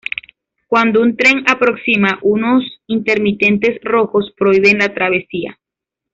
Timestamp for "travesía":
4.95-5.59